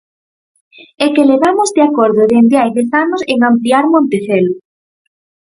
¡É 1.05 1.07
que 1.13 1.27
levamos 1.31 1.69
de 1.77 1.81
acordo 1.89 2.29
dende 2.31 2.55
hai 2.61 2.69
dez 2.77 2.89
anos 3.03 3.21
en 3.33 3.37
ampliar 3.49 3.85
Montecelo! 3.93 4.53